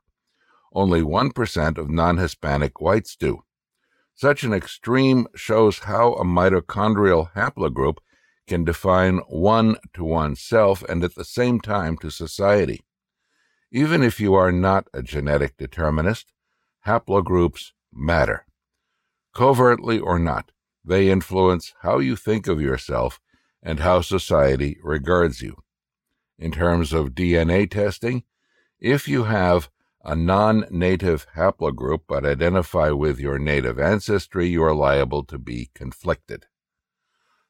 Only 0.72 1.00
1% 1.00 1.78
of 1.78 1.90
non 1.90 2.18
Hispanic 2.18 2.80
whites 2.80 3.16
do. 3.16 3.42
Such 4.14 4.42
an 4.42 4.52
extreme 4.52 5.26
shows 5.34 5.80
how 5.80 6.14
a 6.14 6.24
mitochondrial 6.24 7.32
haplogroup 7.32 7.98
can 8.48 8.64
define 8.64 9.18
one 9.28 9.76
to 9.94 10.04
oneself 10.04 10.82
and 10.88 11.04
at 11.04 11.14
the 11.14 11.24
same 11.24 11.60
time 11.60 11.96
to 11.98 12.10
society. 12.10 12.80
Even 13.70 14.02
if 14.02 14.18
you 14.18 14.34
are 14.34 14.50
not 14.50 14.88
a 14.92 15.02
genetic 15.02 15.56
determinist, 15.56 16.32
haplogroups 16.86 17.72
matter. 17.92 18.46
Covertly 19.34 20.00
or 20.00 20.18
not, 20.18 20.50
they 20.84 21.10
influence 21.10 21.74
how 21.82 21.98
you 21.98 22.16
think 22.16 22.48
of 22.48 22.60
yourself 22.60 23.20
and 23.62 23.80
how 23.80 24.00
society 24.00 24.78
regards 24.82 25.42
you. 25.42 25.56
In 26.38 26.50
terms 26.50 26.92
of 26.92 27.10
DNA 27.10 27.70
testing, 27.70 28.24
if 28.80 29.06
you 29.06 29.24
have 29.24 29.68
a 30.08 30.16
non 30.16 30.64
native 30.70 31.26
haplogroup 31.36 32.00
but 32.08 32.24
identify 32.24 32.88
with 32.88 33.20
your 33.20 33.38
native 33.38 33.78
ancestry, 33.78 34.48
you 34.48 34.62
are 34.62 34.74
liable 34.74 35.22
to 35.22 35.36
be 35.36 35.68
conflicted. 35.74 36.46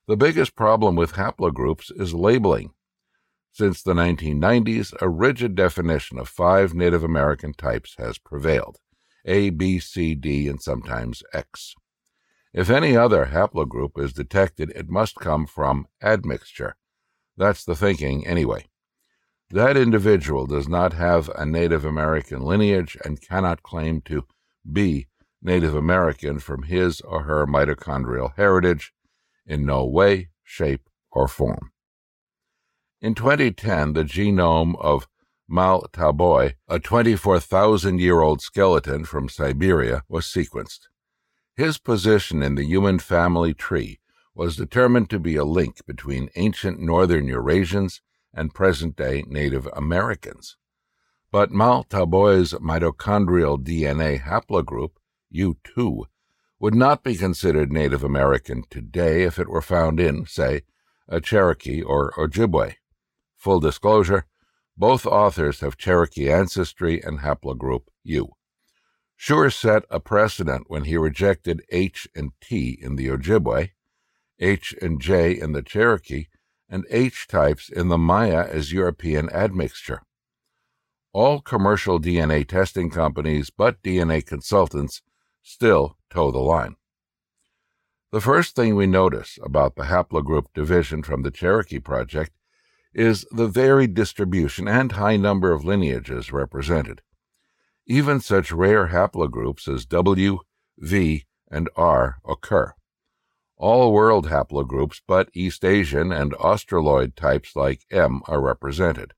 The 0.09 0.17
biggest 0.17 0.57
problem 0.57 0.97
with 0.97 1.13
haplogroups 1.13 1.93
is 2.01 2.15
labeling. 2.15 2.73
Since 3.53 3.83
the 3.83 3.95
1990s, 3.95 4.93
a 5.01 5.09
rigid 5.09 5.55
definition 5.55 6.19
of 6.19 6.29
five 6.29 6.75
Native 6.75 7.05
American 7.05 7.53
types 7.53 7.95
has 7.99 8.19
prevailed 8.19 8.79
A, 9.25 9.51
B, 9.51 9.79
C, 9.79 10.17
D, 10.17 10.49
and 10.49 10.61
sometimes 10.61 11.23
X. 11.33 11.77
If 12.53 12.71
any 12.71 12.97
other 12.97 13.27
haplogroup 13.27 13.97
is 14.03 14.13
detected, 14.13 14.73
it 14.75 14.89
must 14.89 15.15
come 15.15 15.47
from 15.47 15.87
admixture. 16.03 16.75
That's 17.37 17.65
the 17.65 17.77
thinking, 17.77 18.27
anyway. 18.27 18.67
That 19.51 19.79
individual 19.79 20.47
does 20.47 20.69
not 20.69 20.93
have 20.93 21.31
a 21.31 21.47
Native 21.47 21.85
American 21.85 22.43
lineage 22.43 22.99
and 23.03 23.21
cannot 23.21 23.63
claim 23.63 24.03
to 24.03 24.27
be 24.71 25.09
Native 25.41 25.75
American 25.75 26.39
from 26.39 26.65
his 26.65 27.01
or 27.01 27.23
her 27.23 27.47
mitochondrial 27.47 28.35
heritage 28.37 28.93
in 29.47 29.65
no 29.65 29.87
way, 29.87 30.29
shape, 30.43 30.91
or 31.11 31.29
form. 31.29 31.73
In 33.01 33.15
2010, 33.15 33.95
the 33.95 34.05
genome 34.05 34.75
of 34.81 35.09
Mal'ta 35.51 36.15
boy, 36.15 36.57
a 36.69 36.79
24,000 36.79 37.99
year 37.99 38.21
old 38.21 38.43
skeleton 38.43 39.05
from 39.05 39.31
Siberia, 39.31 40.03
was 40.09 40.27
sequenced. 40.27 40.89
His 41.57 41.79
position 41.79 42.43
in 42.43 42.55
the 42.55 42.67
human 42.67 42.99
family 42.99 43.55
tree 43.55 43.99
was 44.35 44.57
determined 44.57 45.09
to 45.11 45.19
be 45.19 45.37
a 45.37 45.45
link 45.45 45.87
between 45.87 46.29
ancient 46.37 46.81
northern 46.81 47.27
Eurasians 47.27 48.01
and 48.33 48.55
present 48.55 48.97
day 48.97 49.25
Native 49.27 49.67
Americans. 49.75 50.57
But 51.31 51.51
Mal'ta 51.51 52.09
boy's 52.09 52.53
mitochondrial 52.55 53.63
DNA 53.63 54.23
haplogroup, 54.23 54.93
U2, 55.35 56.05
would 56.59 56.75
not 56.75 57.05
be 57.05 57.17
considered 57.17 57.71
Native 57.71 58.03
American 58.03 58.65
today 58.71 59.23
if 59.23 59.39
it 59.39 59.49
were 59.49 59.63
found 59.63 60.01
in, 60.01 60.27
say, 60.27 60.63
a 61.09 61.21
Cherokee 61.21 61.83
or 61.83 62.13
Ojibwe. 62.13 62.75
Full 63.37 63.61
disclosure, 63.61 64.27
both 64.77 65.07
authors 65.07 65.61
have 65.61 65.77
Cherokee 65.77 66.31
ancestry 66.31 67.03
and 67.03 67.21
haplogroup 67.21 67.83
U. 68.05 68.33
Schurr 69.17 69.51
set 69.51 69.83
a 69.91 69.99
precedent 69.99 70.65
when 70.69 70.85
he 70.85 70.97
rejected 70.97 71.63
H 71.71 72.09
and 72.15 72.31
T 72.41 72.79
in 72.81 72.97
the 72.97 73.09
Ojibwe, 73.09 73.71
H 74.39 74.75
and 74.81 75.01
J 75.01 75.33
in 75.33 75.53
the 75.53 75.63
Cherokee, 75.63 76.27
and 76.69 76.85
H 76.91 77.27
types 77.29 77.69
in 77.69 77.89
the 77.89 77.99
Maya 77.99 78.47
as 78.49 78.73
European 78.73 79.31
admixture. 79.31 80.03
All 81.13 81.41
commercial 81.41 81.99
DNA 81.99 82.47
testing 82.47 82.91
companies 82.91 83.51
but 83.51 83.83
DNA 83.83 84.25
consultants 84.25 85.03
still 85.43 85.97
toe 86.11 86.31
the 86.31 86.39
line. 86.39 86.77
The 88.11 88.21
first 88.21 88.57
thing 88.57 88.75
we 88.75 88.87
notice 88.87 89.39
about 89.43 89.77
the 89.77 89.85
haplogroup 89.85 90.47
division 90.55 91.03
from 91.03 91.23
the 91.23 91.31
Cherokee 91.31 91.79
Project 91.79 92.33
is 92.95 93.27
the 93.31 93.49
varied 93.49 93.95
distribution 93.95 94.67
and 94.67 94.93
high 94.93 95.17
number 95.17 95.53
of 95.53 95.65
lineages 95.65 96.33
represented. 96.33 97.03
Even 97.87 98.21
such 98.21 98.51
rare 98.51 98.89
haplogroups 98.89 99.69
as 99.73 99.85
W, 99.87 100.41
V, 100.79 101.27
and 101.51 101.69
R 101.77 102.19
occur. 102.25 102.75
All 103.61 103.93
world 103.93 104.29
haplogroups 104.29 105.01
but 105.09 105.31
East 105.35 105.65
Asian 105.65 106.13
and 106.13 106.33
Australoid 106.35 107.17
types 107.17 107.57
like 107.57 107.85
M 107.91 108.23
are 108.27 108.41
represented. 108.41 109.15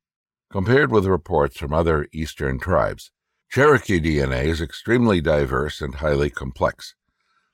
Compared 0.50 0.90
with 0.90 1.04
reports 1.04 1.58
from 1.58 1.74
other 1.74 2.08
Eastern 2.10 2.58
tribes, 2.58 3.10
Cherokee 3.50 4.00
DNA 4.00 4.44
is 4.44 4.62
extremely 4.62 5.20
diverse 5.20 5.82
and 5.82 5.96
highly 5.96 6.30
complex. 6.30 6.94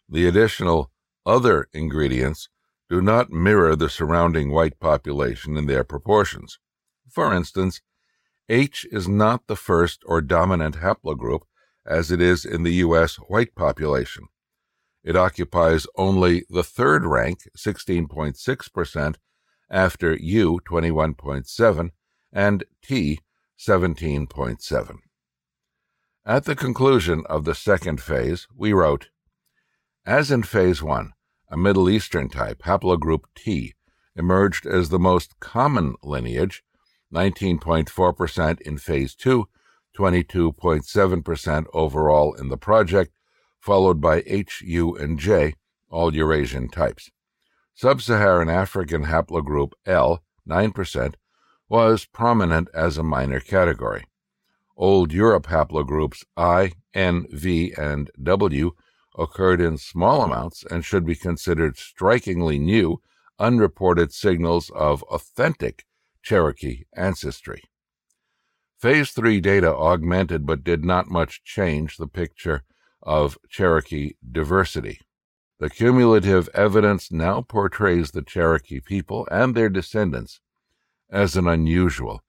The 0.09 0.29
additional 0.29 0.93
other 1.27 1.69
ingredients 1.73 2.49
do 2.89 3.03
not 3.03 3.33
mirror 3.33 3.75
the 3.75 3.91
surrounding 3.91 4.53
white 4.53 4.79
population 4.79 5.57
in 5.57 5.67
their 5.67 5.83
proportions. 5.83 6.61
For 7.11 7.35
instance, 7.35 7.81
H 8.49 8.87
is 8.93 9.09
not 9.09 9.49
the 9.49 9.57
first 9.57 10.05
or 10.07 10.21
dominant 10.21 10.77
haplogroup 10.77 11.43
as 11.85 12.13
it 12.13 12.21
is 12.21 12.45
in 12.45 12.63
the 12.63 12.75
U.S. 12.75 13.17
white 13.17 13.57
population. 13.57 14.29
It 15.07 15.15
occupies 15.15 15.87
only 15.97 16.45
the 16.51 16.65
third 16.65 17.07
rank, 17.07 17.49
16.6%, 17.57 19.15
after 19.71 20.17
U, 20.17 20.61
21.7, 20.69 21.91
and 22.33 22.65
T, 22.83 23.21
17.7. 23.57 24.97
At 26.27 26.45
the 26.45 26.57
conclusion 26.57 27.23
of 27.29 27.45
the 27.45 27.55
second 27.55 28.03
phase, 28.03 28.49
we 28.53 28.73
wrote, 28.73 29.11
as 30.05 30.33
in 30.33 30.43
Phase 30.43 30.83
1, 30.83 31.13
a 31.53 31.57
Middle 31.57 31.89
Eastern 31.89 32.29
type, 32.29 32.63
haplogroup 32.65 33.27
T, 33.37 33.75
emerged 34.17 34.67
as 34.67 34.89
the 34.89 34.99
most 34.99 35.39
common 35.39 35.95
lineage, 36.03 36.65
19.4% 37.15 38.61
in 38.63 38.77
Phase 38.77 39.15
2, 39.15 39.49
22.7% 39.97 41.67
overall 41.73 42.35
in 42.35 42.49
the 42.49 42.57
project, 42.57 43.13
followed 43.67 44.01
by 44.01 44.23
H, 44.27 44.63
U, 44.65 44.95
and 44.95 45.19
J, 45.19 45.57
all 45.91 46.15
Eurasian 46.15 46.69
types. 46.69 47.11
Sub 47.75 48.01
Saharan 48.01 48.49
African 48.49 49.07
haplogroup 49.07 49.73
L, 49.85 50.23
9%, 50.49 51.15
was 51.69 52.05
prominent 52.05 52.69
as 52.73 52.97
a 52.97 53.03
minor 53.03 53.41
category. 53.41 54.05
Old 54.77 55.13
Europe 55.13 55.49
haplogroups 55.49 56.23
I, 56.37 56.75
N, 56.95 57.27
V, 57.33 57.75
and 57.77 58.09
W 58.23 58.71
occurred 59.19 59.61
in 59.61 59.79
small 59.79 60.23
amounts 60.23 60.63
and 60.71 60.85
should 60.85 61.05
be 61.05 61.17
considered 61.17 61.77
strikingly 61.77 62.61
new, 62.61 63.03
unreported 63.41 64.13
signals 64.13 64.71
of 64.71 65.03
authentic 65.05 65.85
Cherokee 66.23 66.85
ancestry. 66.95 67.65
Phase 68.79 69.11
3 69.11 69.41
data 69.41 69.75
augmented 69.75 70.47
but 70.47 70.63
did 70.63 70.85
not 70.85 71.09
much 71.09 71.43
change 71.43 71.97
the 71.97 72.07
picture 72.07 72.63
of 73.03 73.39
Cherokee 73.49 74.15
diversity. 74.31 75.01
The 75.59 75.71
cumulative 75.71 76.49
evidence 76.55 77.11
now 77.11 77.41
portrays 77.41 78.11
the 78.11 78.23
Cherokee 78.23 78.81
people 78.81 79.27
and 79.31 79.55
their 79.55 79.69
descendants 79.69 80.41
as 81.11 81.37
an 81.37 81.49
unusual, 81.49 82.23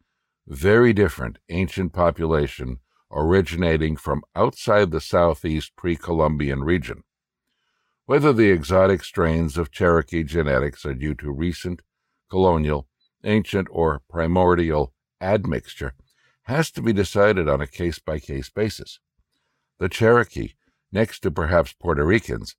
very 0.47 0.93
different 0.93 1.39
ancient 1.49 1.93
population 1.93 2.79
originating 3.11 3.95
from 3.95 4.23
outside 4.35 4.91
the 4.91 5.01
southeast 5.01 5.75
pre 5.75 5.95
Columbian 5.95 6.63
region. 6.63 7.03
Whether 8.05 8.31
the 8.31 8.51
exotic 8.51 9.03
strains 9.03 9.57
of 9.57 9.71
Cherokee 9.71 10.23
genetics 10.23 10.85
are 10.85 10.93
due 10.93 11.15
to 11.15 11.31
recent, 11.31 11.81
colonial, 12.29 12.87
ancient, 13.23 13.67
or 13.71 14.01
primordial 14.09 14.93
admixture 15.19 15.93
has 16.43 16.71
to 16.71 16.81
be 16.81 16.93
decided 16.93 17.49
on 17.49 17.59
a 17.59 17.67
case 17.67 17.99
by 17.99 18.19
case 18.19 18.49
basis. 18.49 18.99
The 19.79 19.89
Cherokee, 19.89 20.53
next 20.91 21.19
to 21.21 21.31
perhaps 21.31 21.73
Puerto 21.73 22.05
Ricans, 22.05 22.55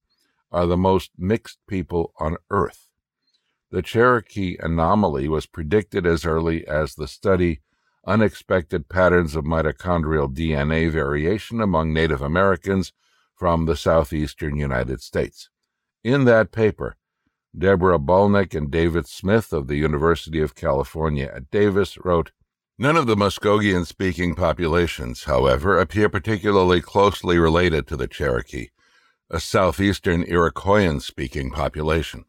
are 0.51 0.67
the 0.67 0.77
most 0.77 1.11
mixed 1.19 1.59
people 1.67 2.13
on 2.19 2.37
earth. 2.51 2.89
The 3.71 3.83
Cherokee 3.83 4.57
anomaly 4.61 5.29
was 5.29 5.47
predicted 5.47 6.07
as 6.07 6.25
early 6.25 6.67
as 6.67 6.95
the 6.95 7.09
study 7.09 7.61
Unexpected 8.07 8.89
Patterns 8.89 9.37
of 9.37 9.45
Mitochondrial 9.45 10.35
DNA 10.35 10.91
Variation 10.91 11.61
Among 11.61 11.93
Native 11.93 12.23
Americans 12.23 12.93
from 13.35 13.67
the 13.67 13.77
Southeastern 13.77 14.57
United 14.57 15.03
States. 15.03 15.51
In 16.03 16.25
that 16.25 16.51
paper, 16.51 16.97
Deborah 17.57 17.99
Bolnick 17.99 18.55
and 18.55 18.71
David 18.71 19.07
Smith 19.07 19.53
of 19.53 19.67
the 19.67 19.77
University 19.77 20.41
of 20.41 20.55
California 20.55 21.31
at 21.35 21.51
Davis 21.51 21.99
wrote 22.03 22.33
None 22.81 22.97
of 22.97 23.09
the 23.09 23.17
Muskogean 23.17 23.85
speaking 23.85 24.37
populations, 24.37 25.25
however, 25.25 25.81
appear 25.81 26.09
particularly 26.09 26.81
closely 26.81 27.37
related 27.37 27.89
to 27.89 27.97
the 27.97 28.07
Cherokee, 28.07 28.69
a 29.29 29.41
southeastern 29.41 30.23
Iroquoian 30.23 31.03
speaking 31.03 31.51
population. 31.51 32.25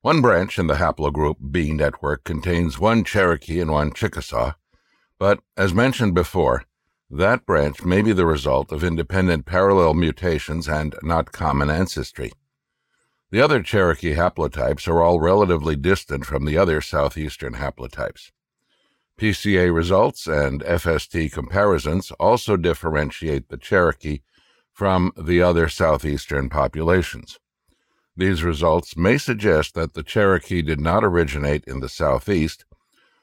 One 0.00 0.20
branch 0.20 0.58
in 0.58 0.66
the 0.66 0.74
haplogroup 0.74 1.52
B 1.52 1.72
network 1.72 2.24
contains 2.24 2.80
one 2.80 3.04
Cherokee 3.04 3.60
and 3.60 3.70
one 3.70 3.92
Chickasaw, 3.92 4.54
but, 5.16 5.38
as 5.56 5.72
mentioned 5.72 6.12
before, 6.14 6.64
that 7.08 7.46
branch 7.46 7.84
may 7.84 8.02
be 8.02 8.12
the 8.12 8.26
result 8.26 8.72
of 8.72 8.82
independent 8.82 9.46
parallel 9.46 9.94
mutations 9.94 10.68
and 10.68 10.96
not 11.04 11.30
common 11.30 11.70
ancestry. 11.70 12.32
The 13.30 13.40
other 13.40 13.62
Cherokee 13.62 14.16
haplotypes 14.16 14.88
are 14.88 15.00
all 15.00 15.20
relatively 15.20 15.76
distant 15.76 16.26
from 16.26 16.46
the 16.46 16.58
other 16.58 16.80
southeastern 16.80 17.54
haplotypes. 17.54 18.32
PCA 19.18 19.72
results 19.72 20.26
and 20.26 20.62
FST 20.62 21.32
comparisons 21.32 22.10
also 22.12 22.56
differentiate 22.56 23.48
the 23.48 23.56
Cherokee 23.56 24.20
from 24.72 25.12
the 25.16 25.42
other 25.42 25.68
southeastern 25.68 26.48
populations. 26.48 27.38
These 28.16 28.42
results 28.42 28.96
may 28.96 29.18
suggest 29.18 29.74
that 29.74 29.94
the 29.94 30.02
Cherokee 30.02 30.62
did 30.62 30.80
not 30.80 31.04
originate 31.04 31.64
in 31.64 31.80
the 31.80 31.88
southeast, 31.88 32.64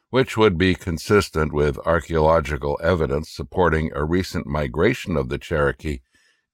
which 0.10 0.38
would 0.38 0.58
be 0.58 0.74
consistent 0.74 1.54
with 1.54 1.78
archaeological 1.86 2.80
evidence 2.84 3.30
supporting 3.30 3.92
a 3.94 4.04
recent 4.04 4.48
migration 4.48 5.16
of 5.16 5.30
the 5.30 5.38
Cherokee 5.38 6.00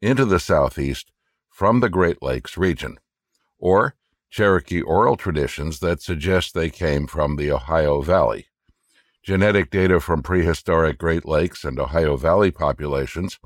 into 0.01 0.25
the 0.25 0.39
southeast 0.39 1.11
from 1.49 1.79
the 1.79 1.89
Great 1.89 2.21
Lakes 2.21 2.57
region, 2.57 2.97
or 3.57 3.95
Cherokee 4.29 4.81
oral 4.81 5.15
traditions 5.15 5.79
that 5.79 6.01
suggest 6.01 6.53
they 6.53 6.69
came 6.69 7.07
from 7.07 7.37
the 7.37 7.51
Ohio 7.51 8.01
Valley. 8.01 8.47
Genetic 9.25 9.71
data 9.71 9.99
from 9.99 10.21
prehistoric 10.21 10.97
Great 10.97 11.25
Lakes 11.25 11.63
and 11.63 11.79
Ohio 11.79 12.15
Valley 12.15 12.51
populations 12.51 13.39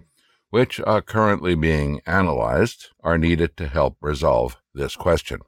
which 0.50 0.80
are 0.82 1.02
currently 1.02 1.56
being 1.56 2.02
analyzed, 2.06 2.90
are 3.04 3.18
needed 3.18 3.56
to 3.58 3.68
help 3.68 3.98
resolve 4.02 4.58
this 4.74 4.96
question. 4.96 5.40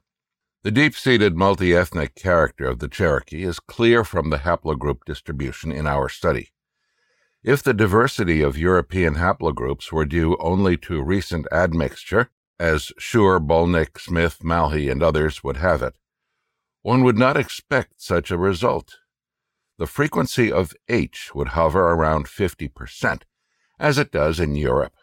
The 0.62 0.70
deep 0.70 0.94
seated 0.94 1.36
multi 1.36 1.74
ethnic 1.74 2.14
character 2.14 2.66
of 2.66 2.78
the 2.78 2.88
Cherokee 2.88 3.42
is 3.42 3.58
clear 3.58 4.04
from 4.04 4.30
the 4.30 4.38
haplogroup 4.38 5.04
distribution 5.04 5.72
in 5.72 5.86
our 5.86 6.08
study. 6.08 6.50
If 7.42 7.64
the 7.64 7.74
diversity 7.74 8.42
of 8.42 8.56
European 8.56 9.16
haplogroups 9.16 9.90
were 9.90 10.04
due 10.04 10.36
only 10.38 10.76
to 10.78 11.02
recent 11.02 11.48
admixture, 11.50 12.30
as 12.60 12.92
Schurr, 12.96 13.40
Bolnick, 13.40 13.98
Smith, 13.98 14.44
Malhi, 14.44 14.88
and 14.88 15.02
others 15.02 15.42
would 15.42 15.56
have 15.56 15.82
it, 15.82 15.96
one 16.82 17.02
would 17.02 17.18
not 17.18 17.36
expect 17.36 17.94
such 18.00 18.30
a 18.30 18.38
result. 18.38 18.98
The 19.82 19.88
frequency 19.88 20.52
of 20.52 20.76
H 20.88 21.34
would 21.34 21.58
hover 21.58 21.90
around 21.90 22.26
50%, 22.26 23.22
as 23.80 23.98
it 23.98 24.12
does 24.12 24.38
in 24.38 24.54
Europe. 24.54 24.94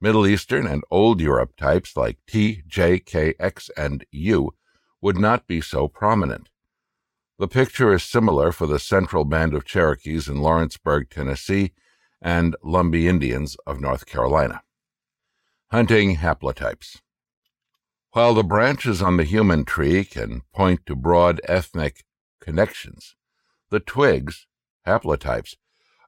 Middle 0.00 0.24
Eastern 0.24 0.68
and 0.68 0.84
Old 0.88 1.20
Europe 1.20 1.56
types 1.56 1.96
like 1.96 2.18
T, 2.24 2.62
J, 2.64 3.00
K, 3.00 3.34
X, 3.40 3.72
and 3.76 4.04
U 4.12 4.54
would 5.00 5.18
not 5.18 5.48
be 5.48 5.60
so 5.60 5.88
prominent. 5.88 6.48
The 7.40 7.48
picture 7.48 7.92
is 7.92 8.04
similar 8.04 8.52
for 8.52 8.68
the 8.68 8.78
central 8.78 9.24
band 9.24 9.52
of 9.52 9.64
Cherokees 9.64 10.28
in 10.28 10.36
Lawrenceburg, 10.40 11.10
Tennessee, 11.10 11.72
and 12.22 12.54
Lumbee 12.64 13.08
Indians 13.08 13.56
of 13.66 13.80
North 13.80 14.06
Carolina. 14.06 14.62
Hunting 15.72 16.18
haplotypes. 16.18 17.00
While 18.12 18.34
the 18.34 18.44
branches 18.44 19.02
on 19.02 19.16
the 19.16 19.24
human 19.24 19.64
tree 19.64 20.04
can 20.04 20.42
point 20.54 20.86
to 20.86 20.94
broad 20.94 21.40
ethnic 21.48 22.04
connections, 22.40 23.16
the 23.74 23.80
twigs, 23.80 24.46
haplotypes, 24.86 25.56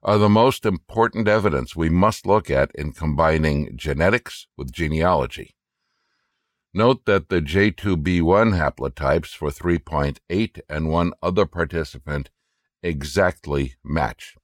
are 0.01 0.17
the 0.17 0.29
most 0.29 0.65
important 0.65 1.27
evidence 1.27 1.75
we 1.75 1.89
must 1.89 2.25
look 2.25 2.49
at 2.49 2.71
in 2.73 2.93
combining 2.93 3.75
genetics 3.75 4.47
with 4.55 4.71
genealogy. 4.71 5.53
Note 6.73 7.03
that 7.03 7.27
the 7.27 7.41
J2B1 7.41 8.55
haplotypes 8.55 9.35
for 9.35 9.49
3.8 9.49 10.61
and 10.69 10.89
one 10.89 11.11
other 11.21 11.45
participant 11.45 12.29
exactly 12.81 13.73
match. 13.83 14.37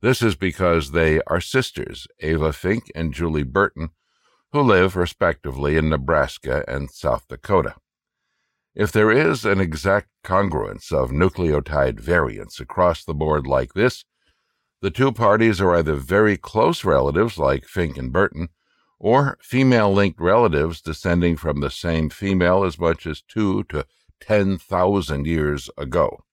This 0.00 0.22
is 0.22 0.34
because 0.34 0.92
they 0.92 1.20
are 1.26 1.42
sisters, 1.42 2.06
Ava 2.20 2.54
Fink 2.54 2.90
and 2.94 3.12
Julie 3.12 3.42
Burton, 3.42 3.90
who 4.52 4.62
live 4.62 4.96
respectively 4.96 5.76
in 5.76 5.90
Nebraska 5.90 6.64
and 6.66 6.90
South 6.90 7.28
Dakota. 7.28 7.74
If 8.74 8.90
there 8.90 9.12
is 9.12 9.44
an 9.44 9.60
exact 9.60 10.08
congruence 10.24 10.90
of 10.90 11.12
nucleotide 11.12 12.00
variants 12.00 12.58
across 12.58 13.04
the 13.04 13.14
board 13.14 13.46
like 13.46 13.74
this, 13.74 14.04
the 14.82 14.90
two 14.90 15.12
parties 15.12 15.60
are 15.60 15.76
either 15.76 15.94
very 15.94 16.36
close 16.36 16.84
relatives, 16.84 17.38
like 17.38 17.66
Fink 17.66 17.96
and 17.96 18.12
Burton, 18.12 18.48
or 18.98 19.38
female 19.40 19.92
linked 19.92 20.20
relatives 20.20 20.80
descending 20.80 21.36
from 21.36 21.60
the 21.60 21.70
same 21.70 22.10
female 22.10 22.64
as 22.64 22.76
much 22.76 23.06
as 23.06 23.22
two 23.22 23.62
to 23.64 23.86
10,000 24.20 25.26
years 25.26 25.70
ago. 25.78 26.24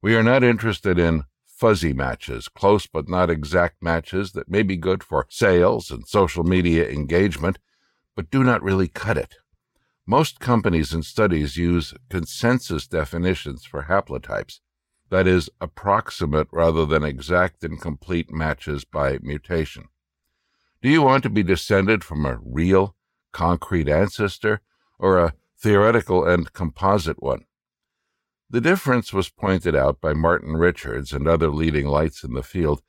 We 0.00 0.16
are 0.16 0.22
not 0.22 0.42
interested 0.42 0.98
in 0.98 1.24
fuzzy 1.44 1.92
matches, 1.92 2.48
close 2.48 2.86
but 2.86 3.10
not 3.10 3.28
exact 3.28 3.82
matches 3.82 4.32
that 4.32 4.48
may 4.48 4.62
be 4.62 4.76
good 4.76 5.04
for 5.04 5.26
sales 5.28 5.90
and 5.90 6.08
social 6.08 6.44
media 6.44 6.88
engagement, 6.88 7.58
but 8.14 8.30
do 8.30 8.42
not 8.42 8.62
really 8.62 8.88
cut 8.88 9.18
it. 9.18 9.34
Most 10.08 10.38
companies 10.38 10.92
and 10.92 11.04
studies 11.04 11.56
use 11.56 11.92
consensus 12.08 12.86
definitions 12.86 13.64
for 13.64 13.84
haplotypes, 13.84 14.60
that 15.10 15.26
is, 15.26 15.50
approximate 15.60 16.46
rather 16.52 16.86
than 16.86 17.02
exact 17.02 17.64
and 17.64 17.80
complete 17.80 18.30
matches 18.30 18.84
by 18.84 19.18
mutation. 19.20 19.88
Do 20.80 20.88
you 20.88 21.02
want 21.02 21.24
to 21.24 21.30
be 21.30 21.42
descended 21.42 22.04
from 22.04 22.24
a 22.24 22.38
real, 22.40 22.94
concrete 23.32 23.88
ancestor 23.88 24.60
or 24.96 25.18
a 25.18 25.34
theoretical 25.58 26.24
and 26.24 26.52
composite 26.52 27.20
one? 27.20 27.44
The 28.48 28.60
difference 28.60 29.12
was 29.12 29.28
pointed 29.28 29.74
out 29.74 30.00
by 30.00 30.12
Martin 30.12 30.56
Richards 30.56 31.12
and 31.12 31.26
other 31.26 31.48
leading 31.48 31.86
lights 31.86 32.22
in 32.22 32.34
the 32.34 32.44
field, 32.44 32.80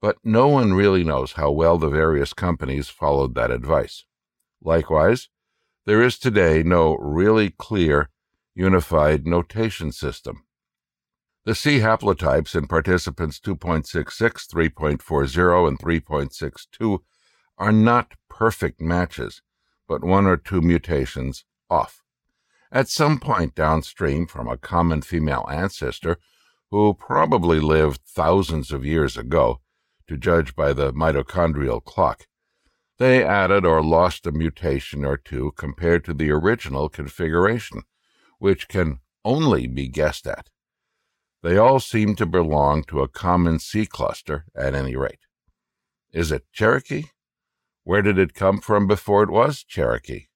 but 0.00 0.16
no 0.24 0.48
one 0.48 0.72
really 0.72 1.04
knows 1.04 1.32
how 1.32 1.50
well 1.50 1.76
the 1.76 1.90
various 1.90 2.32
companies 2.32 2.88
followed 2.88 3.34
that 3.34 3.50
advice. 3.50 4.06
Likewise, 4.62 5.28
there 5.86 6.02
is 6.02 6.18
today 6.18 6.62
no 6.62 6.96
really 6.96 7.50
clear, 7.50 8.10
unified 8.54 9.26
notation 9.26 9.92
system. 9.92 10.44
The 11.44 11.54
C 11.54 11.80
haplotypes 11.80 12.54
in 12.54 12.66
participants 12.66 13.38
2.66, 13.38 14.08
3.40, 14.48 15.68
and 15.68 15.78
3.62 15.78 16.98
are 17.58 17.72
not 17.72 18.14
perfect 18.30 18.80
matches, 18.80 19.42
but 19.86 20.02
one 20.02 20.26
or 20.26 20.38
two 20.38 20.62
mutations 20.62 21.44
off. 21.68 22.02
At 22.72 22.88
some 22.88 23.20
point 23.20 23.54
downstream 23.54 24.26
from 24.26 24.48
a 24.48 24.56
common 24.56 25.02
female 25.02 25.46
ancestor 25.50 26.18
who 26.70 26.94
probably 26.94 27.60
lived 27.60 28.00
thousands 28.06 28.72
of 28.72 28.84
years 28.84 29.16
ago, 29.16 29.60
to 30.06 30.16
judge 30.16 30.56
by 30.56 30.72
the 30.72 30.92
mitochondrial 30.92 31.82
clock, 31.84 32.26
they 32.98 33.24
added 33.24 33.64
or 33.64 33.82
lost 33.82 34.26
a 34.26 34.32
mutation 34.32 35.04
or 35.04 35.16
two 35.16 35.52
compared 35.56 36.04
to 36.04 36.14
the 36.14 36.30
original 36.30 36.88
configuration, 36.88 37.82
which 38.38 38.68
can 38.68 39.00
only 39.24 39.66
be 39.66 39.88
guessed 39.88 40.26
at. 40.26 40.50
They 41.42 41.56
all 41.56 41.80
seem 41.80 42.14
to 42.16 42.26
belong 42.26 42.84
to 42.84 43.00
a 43.00 43.08
common 43.08 43.58
C 43.58 43.84
cluster 43.84 44.44
at 44.56 44.74
any 44.74 44.96
rate. 44.96 45.26
Is 46.12 46.30
it 46.30 46.46
Cherokee? 46.52 47.04
Where 47.82 48.02
did 48.02 48.18
it 48.18 48.34
come 48.34 48.60
from 48.60 48.86
before 48.86 49.24
it 49.24 49.30
was 49.30 49.64
Cherokee? 49.64 50.26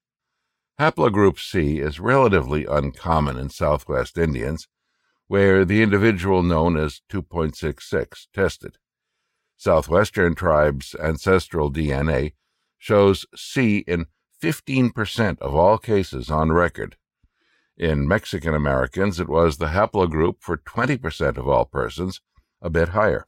Haplogroup 0.79 1.39
C 1.39 1.79
is 1.79 1.99
relatively 1.99 2.65
uncommon 2.65 3.37
in 3.37 3.49
Southwest 3.49 4.17
Indians, 4.17 4.67
where 5.27 5.65
the 5.65 5.81
individual 5.81 6.43
known 6.43 6.77
as 6.77 7.01
2.66 7.11 8.27
tested. 8.33 8.77
Southwestern 9.57 10.35
tribes' 10.35 10.95
ancestral 11.01 11.71
DNA 11.71 12.33
shows 12.79 13.25
C 13.35 13.79
in 13.85 14.07
15% 14.41 15.39
of 15.39 15.53
all 15.53 15.77
cases 15.77 16.31
on 16.31 16.51
record. 16.51 16.95
In 17.77 18.07
Mexican 18.07 18.55
Americans, 18.55 19.19
it 19.19 19.29
was 19.29 19.57
the 19.57 19.67
haplogroup 19.67 20.37
for 20.39 20.57
20% 20.57 21.37
of 21.37 21.47
all 21.47 21.65
persons, 21.65 22.21
a 22.61 22.69
bit 22.69 22.89
higher. 22.89 23.27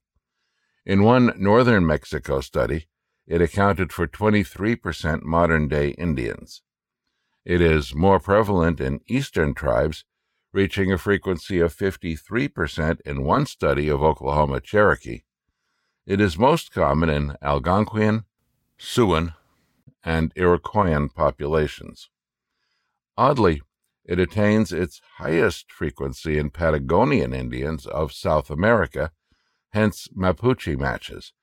In 0.86 1.04
one 1.04 1.34
northern 1.38 1.86
Mexico 1.86 2.42
study, 2.42 2.88
it 3.28 3.42
accounted 3.42 3.94
for 3.94 4.08
23% 4.08 5.22
modern 5.24 5.68
day 5.68 5.90
Indians. 5.92 6.64
It 7.46 7.62
is 7.62 7.96
more 7.96 8.20
prevalent 8.20 8.82
in 8.82 9.02
eastern 9.08 9.54
tribes, 9.54 10.06
reaching 10.54 10.92
a 10.92 10.98
frequency 10.98 11.60
of 11.60 11.76
53% 11.76 13.00
in 13.02 13.24
one 13.24 13.46
study 13.46 13.88
of 13.88 14.04
Oklahoma 14.04 14.60
Cherokee. 14.60 15.22
It 16.06 16.20
is 16.20 16.38
most 16.38 16.72
common 16.72 17.10
in 17.10 17.36
Algonquian, 17.42 18.26
Siouan, 18.78 19.34
and 20.04 20.34
Iroquoian 20.36 21.14
populations. 21.14 22.10
Oddly, 23.18 23.62
it 24.06 24.20
attains 24.20 24.72
its 24.72 25.00
highest 25.18 25.72
frequency 25.72 26.38
in 26.38 26.50
Patagonian 26.50 27.34
Indians 27.34 27.86
of 27.86 28.12
South 28.12 28.50
America, 28.50 29.12
hence 29.72 30.08
Mapuche 30.16 30.78
matches, 30.78 31.34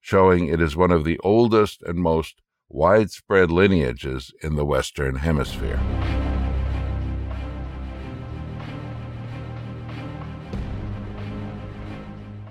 showing 0.00 0.46
it 0.46 0.60
is 0.60 0.76
one 0.76 0.90
of 0.90 1.04
the 1.04 1.18
oldest 1.20 1.82
and 1.82 1.98
most 1.98 2.42
widespread 2.68 3.50
lineages 3.50 4.32
in 4.42 4.56
the 4.56 4.64
Western 4.64 5.16
Hemisphere. 5.16 5.80